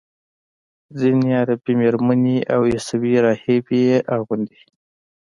ځینې 0.99 1.29
عربي 1.41 1.73
میرمنې 1.81 2.37
او 2.53 2.61
عیسوي 2.71 3.13
راهبې 3.25 3.79
یې 3.89 3.97
اغوندي. 4.15 4.61